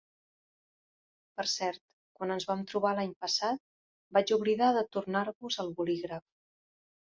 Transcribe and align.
Per 1.39 1.43
cert, 1.51 1.77
quan 2.19 2.33
ens 2.35 2.47
vam 2.51 2.63
trobar 2.71 2.93
l'any 3.01 3.13
passat, 3.27 3.61
vaig 4.19 4.35
oblidar 4.39 4.71
de 4.79 4.83
tornar-vos 4.97 5.61
el 5.67 5.71
bolígraf. 5.83 6.27